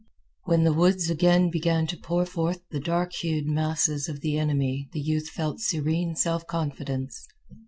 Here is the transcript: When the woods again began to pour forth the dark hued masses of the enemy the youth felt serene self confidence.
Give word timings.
When 0.45 0.63
the 0.63 0.73
woods 0.73 1.11
again 1.11 1.51
began 1.51 1.85
to 1.85 1.95
pour 1.95 2.25
forth 2.25 2.59
the 2.71 2.79
dark 2.79 3.13
hued 3.13 3.45
masses 3.45 4.09
of 4.09 4.21
the 4.21 4.35
enemy 4.35 4.89
the 4.93 4.99
youth 4.99 5.29
felt 5.29 5.59
serene 5.61 6.15
self 6.15 6.47
confidence. 6.47 7.27